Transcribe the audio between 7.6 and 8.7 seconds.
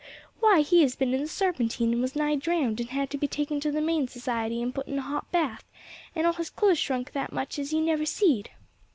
you never seed."